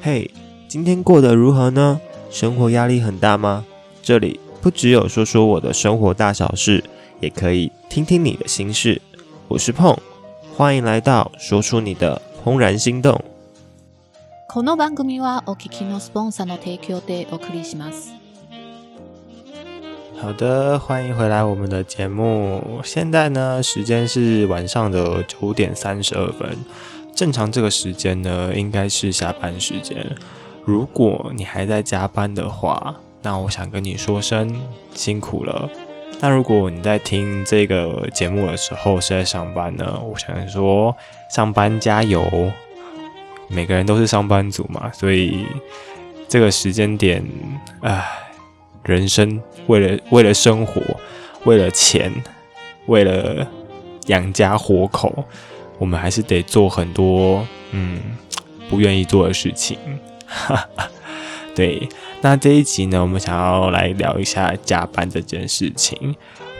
[0.00, 0.30] 嘿，
[0.68, 2.00] 今天过得如何呢？
[2.30, 3.64] 生活压力很大吗？
[4.02, 6.82] 这里不只有说说我的生活大小事，
[7.20, 9.00] 也可以听听你的心事。
[9.48, 9.96] 我是碰，
[10.56, 13.22] 欢迎来到说出你的怦然心动。
[14.48, 18.12] この番組はお聞きのスポンサーの提供でお送りします。
[20.20, 22.80] 好的，欢迎回来我们的节目。
[22.84, 26.56] 现在呢，时间是晚上的九点三十二分。
[27.17, 30.05] 正常这个时间呢，应该是下班时间。
[30.63, 34.61] 如果你还在加班的话，那我想跟你说声
[34.93, 35.67] 辛苦了。
[36.19, 40.95] 那如果你在听这个节目的时候是在上班呢，我想说
[41.33, 42.51] 上班加油。
[43.47, 45.47] 每个人都是上班族嘛，所以
[46.27, 47.25] 这个时间点，
[47.81, 48.05] 唉，
[48.83, 50.79] 人生为了为了生活，
[51.45, 52.13] 为了钱，
[52.85, 53.47] 为了
[54.05, 55.25] 养家活口，
[55.77, 57.99] 我们还是得做很多嗯
[58.69, 59.77] 不愿意做的事情。
[61.55, 61.87] 对，
[62.21, 66.15] 那这一集呢，我们想要来聊一下加班这件事情，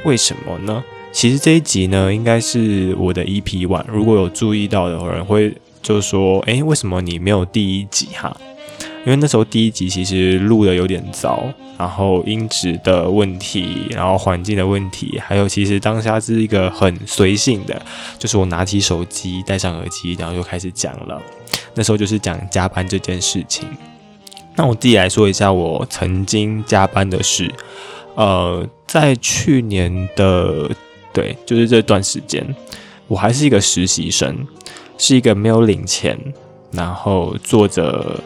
[0.05, 0.83] 为什么呢？
[1.11, 8.35] 其实这一集呢，应该是我的 EP one，如果有注意到的人会就说，诶，为什么你没有第一集哈？
[9.07, 11.41] 因为那时候第一集其实录的有点糟，
[11.77, 17.81] 然后音质的问题，然后环境的问题，还有其实当下是一个很随性的，
[18.19, 21.21] 就是我拿起手机，戴上耳机，然后就开始讲了。
[21.73, 23.65] 那时候就是讲加班这件事情。
[24.57, 27.49] 那我自己来说一下我曾经加班的事。
[28.15, 30.69] 呃，在去年的
[31.13, 32.45] 对，就是这段时间，
[33.07, 34.45] 我还是一个实习生，
[34.97, 36.19] 是一个没有领钱，
[36.71, 38.21] 然后做着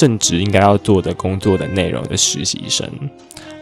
[0.00, 2.88] 正职应该要做的工作的内容的实习生。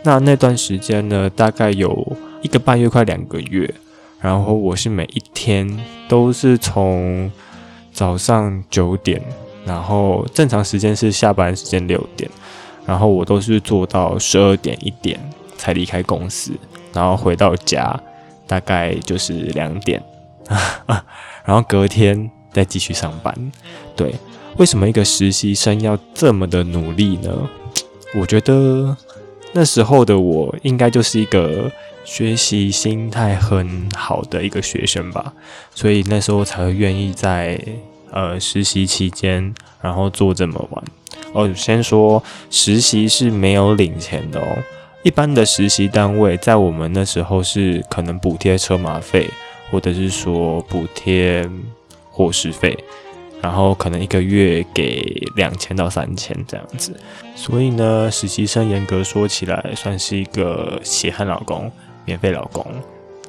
[0.05, 3.75] 那那段时间呢，大概有一个半月，快两个月。
[4.21, 5.69] 然后我是每一天
[6.07, 7.29] 都是从
[7.93, 9.21] 早上九点，
[9.67, 12.31] 然后正常时间是下班时间六点，
[12.87, 15.19] 然后我都是做到十二点一点
[15.57, 16.53] 才离开公司，
[16.93, 18.01] 然后回到家
[18.47, 20.01] 大概就是两点，
[21.45, 23.53] 然后隔天再继续上班。
[23.97, 24.15] 对，
[24.59, 27.49] 为什么一个实习生要这么的努力呢？
[28.19, 28.97] 我觉得
[29.53, 31.71] 那时候的我应该就是一个
[32.05, 35.33] 学习心态很好的一个学生吧，
[35.73, 37.61] 所以那时候才会愿意在
[38.11, 40.85] 呃实习期间，然后做这么晚。
[41.35, 42.21] 哦，先说
[42.51, 44.59] 实习是没有领钱的哦。
[45.05, 49.31] 一般的实习单位在我们那时候是可能补贴车马费，
[49.71, 51.49] 或者是说补贴
[52.11, 52.77] 伙食费，
[53.41, 55.03] 然后可能一个月给
[55.37, 56.99] 两千到三千这样子。
[57.35, 61.71] 所以呢，实习生严格说起来算是一个血汗老公、
[62.05, 62.67] 免费老公，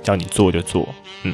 [0.02, 0.88] 叫你做就做。
[1.24, 1.34] 嗯，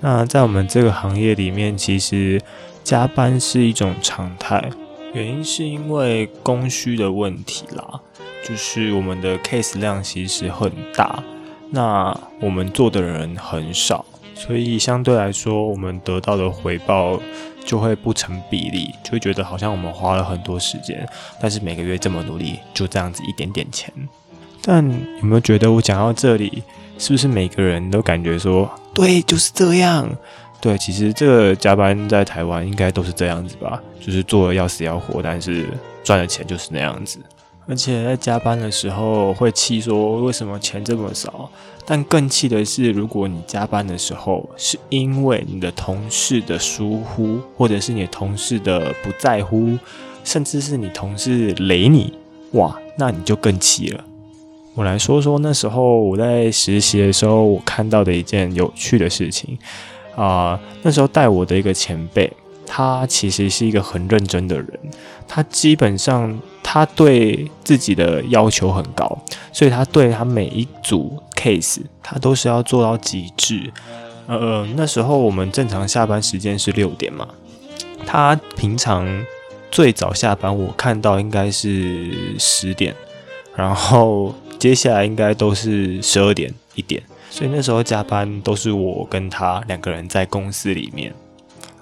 [0.00, 2.40] 那在我们这个行业里面，其实
[2.82, 4.70] 加班是一种常态，
[5.12, 8.00] 原因是因为供需的问题啦。
[8.42, 11.22] 就是我们的 case 量其实很大，
[11.68, 17.20] 那我们做的人很少，所以相对来说，我们得到的回报
[17.64, 21.06] 就会不成比例，就会觉得好像我们花了很多时间，
[21.40, 23.92] 但是每个月这么努力，就这样子一点点钱。
[24.62, 24.84] 但
[25.20, 26.62] 有没有觉得我讲到这里，
[26.98, 30.08] 是不是每个人都感觉说，对，就是这样？
[30.60, 35.68] 对，其实这个加班在台湾应该都是这样子吧，就是做的要死要活，但是
[36.04, 37.18] 赚的钱就是那样子。
[37.66, 41.48] 而且在加班的时候会气说为什么钱这么少，
[41.86, 49.78] 但更气的是，如果你加班的时候是因为你的同事的疏忽，或者是你同事的不在乎，
[50.24, 52.12] 甚至是你同事雷你，
[52.52, 54.04] 哇，那你就更气了。
[54.74, 59.56] 我来说说那时候我在实习的时候，我看到的一件有趣的事情
[60.16, 62.32] 啊、那时候带我的一个前辈，
[62.66, 64.68] 他其实是一个很认真的人，
[65.28, 66.36] 他基本上。
[66.72, 69.18] 他对自己的要求很高，
[69.52, 73.72] 所以他对他每一组 case，他都是要做到极致。
[74.28, 77.26] 呃，那时候我们正常下班时间是六点嘛，
[78.06, 79.04] 他平常
[79.68, 82.94] 最早下班，我看到应该是十点，
[83.56, 91.12] 然后接下来应该都是十二点一点，所以那时候加班都是我跟他两个人在公司里面。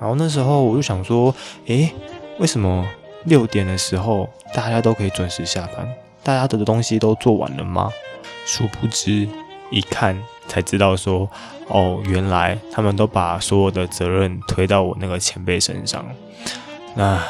[0.01, 1.35] 然后那时候我就想说，
[1.67, 1.93] 诶，
[2.39, 2.87] 为什么？
[3.25, 5.89] 六点的时候，大家都可以准时下班，
[6.23, 7.91] 大家的东西都做完了吗？
[8.47, 9.29] 殊不知，
[9.71, 11.29] 一看才知道说，
[11.69, 16.05] 哦，原来他们都把所有的责任推到我那个前辈身上，
[16.95, 17.23] 那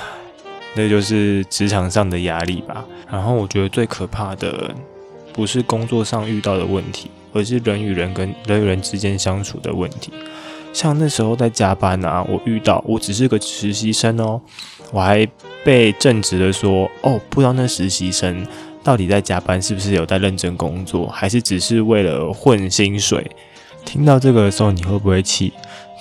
[0.75, 2.85] 那就是职场上的压力吧。
[3.11, 4.75] 然后我觉得最可怕的，
[5.33, 10.13] 不是工作上遇到的问题，而是人与人跟人与人之间相处的问题。
[10.73, 14.41] 像那时候在加班啊，我遇到我只是个实习生哦，
[14.93, 15.27] 我还
[15.65, 18.47] 被正直的说哦，不知道那实习生
[18.83, 23.31] 到底在加班是不是有在认真工作，还是只是为了混薪水？
[23.85, 25.53] 听到这个的时候，你会不会气？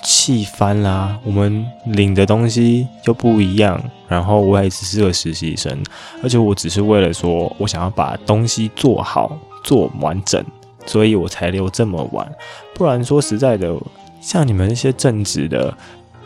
[0.04, 1.18] 气翻啦！
[1.24, 5.76] 我们领的东西又不一样，然后我也只是个实习生，
[6.22, 10.40] 而且我只是为了说我想要把东西做好、做完整，
[10.86, 12.30] 所以我才留这么晚。
[12.74, 13.74] 不然说实在的，
[14.20, 15.76] 像你们那些正直的，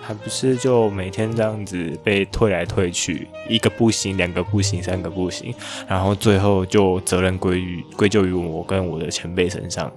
[0.00, 5.54] 还不是就每天这样子被退来退去，一个不行，两个不行，三个不行，
[5.86, 9.90] 然后最后就责任归于归咎于我跟我的前辈身上。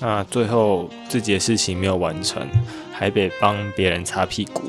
[0.00, 2.46] 那最后自己的事情没有完成，
[2.92, 4.62] 还得帮别人擦屁股。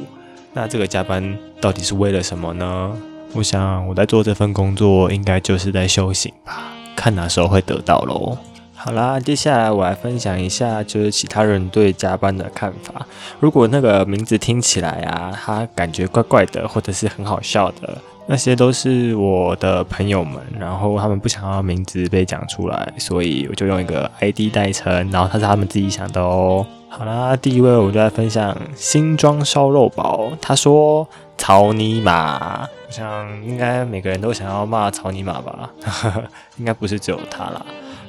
[0.54, 2.96] 那这个加班到底是为了什么呢？
[3.34, 8.38] 我想我在做这份工作，应该就是在修行吧，看哪时候会得到喽。
[8.86, 13.04] 好啦，接下来我来分享一下，就是其他人对加班的看法。
[13.40, 17.98] 如果那个名字听起来啊，他感觉怪怪的，或者是很好笑的。
[18.28, 26.64] 那些都是我的朋友们，然后他们不想要名字被讲出来，所以我就用一个 ID 代称，然后他是他们自己想的哦。
[26.88, 31.08] 好啦，第一位我就来分享新装烧肉堡，他说
[31.40, 35.72] 草泥马，我想应该每个人都想要骂草泥马吧，
[36.58, 37.66] 应该不是只有他啦。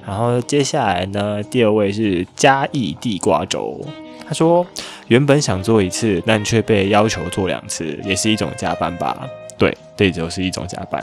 [0.07, 3.85] 然后接下来呢，第二位是嘉义地瓜粥，
[4.27, 4.65] 他说
[5.09, 9.29] 原本想做一次，但却被要求做两次，也是一种加班吧。
[9.59, 11.03] 对，这就是一种加班。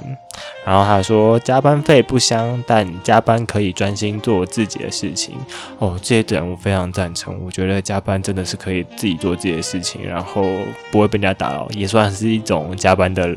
[0.63, 5.35] 然后他说，加班费不香，但加班可以专心做自己的事情。
[5.79, 7.35] 哦，这一点我非常赞成。
[7.43, 10.45] 我觉得加班真的是可以自己做自己的事情，然后
[10.91, 13.27] 不会被人家打扰，也算是一种加班的，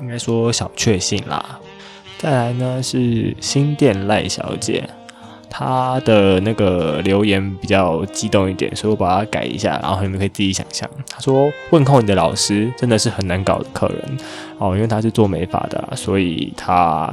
[0.00, 1.60] 应该说小确幸啦。
[2.18, 4.88] 再来呢是新店赖小姐。
[5.48, 10.86] 她的那个留言比较激动一点，所以我把它改一下，然后你们可以自己想象。
[11.08, 14.18] 她说：“问候你的老师真的是很难搞的客人
[14.58, 17.10] 哦，因为他是做美发的，所以他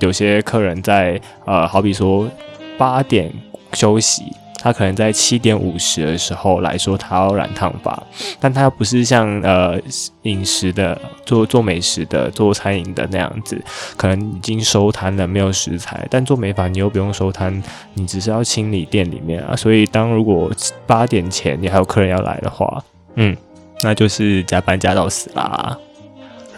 [0.00, 2.28] 有些客人在呃，好比说
[2.76, 3.32] 八点
[3.72, 4.24] 休息。”
[4.60, 8.02] 他可能在七点五十的时候来说，他要染烫发，
[8.40, 9.80] 但他又不是像呃
[10.22, 13.56] 饮食的做做美食的做餐饮的那样子，
[13.96, 16.04] 可能已经收摊了，没有食材。
[16.10, 17.62] 但做美发你又不用收摊，
[17.94, 19.54] 你只是要清理店里面啊。
[19.54, 20.50] 所以当如果
[20.86, 22.82] 八点前你还有客人要来的话，
[23.14, 23.36] 嗯，
[23.82, 25.78] 那就是加班加到死啦。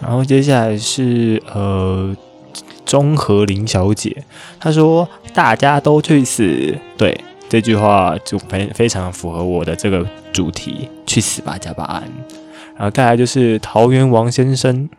[0.01, 2.15] 然后接下来是呃
[2.83, 4.23] 钟和林小姐，
[4.59, 7.15] 她说大家都去死，对。
[7.51, 12.01] 这句话就非非常符合我的这个主题，去死吧，加巴安。
[12.77, 14.89] 然后再来就是桃园王先生，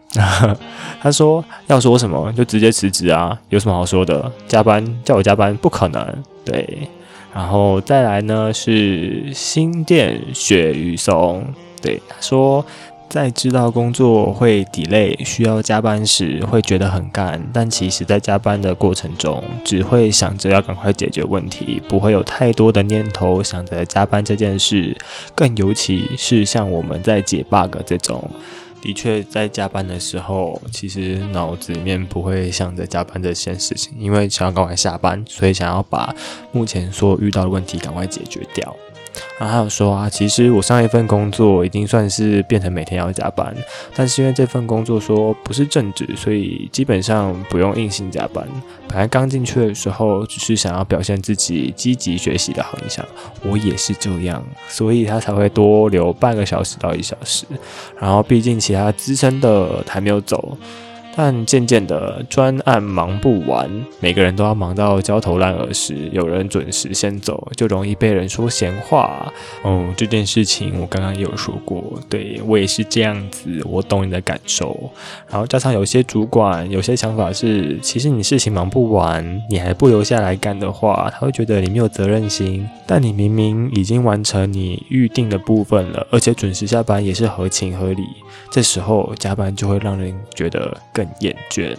[1.01, 4.31] 他说要说什么就直接辞职啊，有什么好说的？
[4.47, 6.07] 加班叫我加班不可能，
[6.45, 6.87] 对。
[7.35, 11.43] 然后再来呢是新店雪雨松，
[11.81, 12.63] 对，他说。
[13.13, 24.97] 在知道工作会 delay 需要加班时，会觉得很干，但其实，在加班的过程中，只会想着要赶快解决问题，不会有太多的念头想着加班这件事。
[25.35, 28.31] 更尤其是像我们在解 bug 这种，
[28.81, 36.15] 的确在加班的时候，其实脑子里面不会想着加班这件事情，因为想要赶快下班，所以想要把
[36.51, 38.75] 目前所遇到的问题赶快解决掉。
[39.39, 43.55] 然后还有说啊，其实我上一份工作已经算是变成每天要加班，
[43.95, 48.47] 但是因为这份工作说不是正职，所以基本上不用硬性加班。
[48.89, 53.05] 本来刚进去的时候只是想要表现自己积极学习的好印象，
[53.43, 57.45] 我也是这样，所以他才会多留半个小时到一小时。
[57.99, 60.57] 然后毕竟其他资深的还没有走。
[61.15, 69.31] 但渐渐的，专案忙不完，每个人都要忙到焦头烂额时，有人准时先走，就容易被人说闲话。
[69.63, 74.91] 哦，这件事情我刚刚也有说过，对我也是这样子，我懂你的感受。
[75.29, 82.67] 然后加上有些主管有些想法是，其实你事情忙不完，你还不留下来干的话，他会觉得你没有责任心。
[82.87, 88.03] 但你明明已经完成你预定的部分了，而且准时下班也是合情合理，
[88.51, 90.75] 这时候加班就会让人觉得。
[91.03, 91.77] 很厌倦，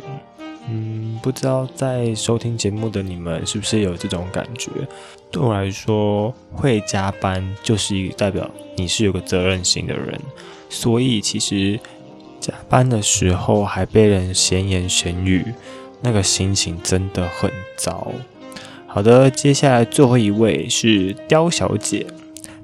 [0.69, 4.69] 嗯，不知道在收听节目的你们是不是有这种感觉？
[5.31, 10.19] 对我来说，会加班就是代表你是有个责任心的人，
[10.69, 11.79] 所以其实
[12.39, 15.45] 加班的时候还被人闲言闲语，
[16.01, 18.11] 那个心情真的很糟。
[18.85, 22.05] 好的，接下来最后一位是刁小姐，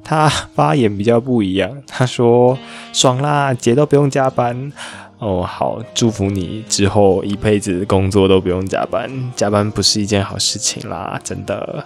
[0.04, 2.58] 她发言比较不一样，她说
[2.94, 4.72] ：“爽啦，姐都不用加班。”
[5.20, 11.84] 哦，好，祝福你之后一辈子工作都不用加班，加班不是一件好事情啦，真的。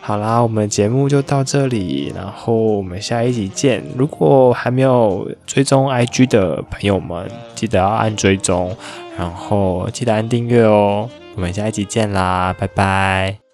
[0.00, 3.84] 好啦，我们节目就到这里，然后我们下一集见。
[3.96, 8.74] 如果还没有追踪 IG 的朋友们，记得要按追踪，
[9.18, 11.08] 然后记得按订阅哦。
[11.36, 13.49] 我们下一集见啦，拜拜。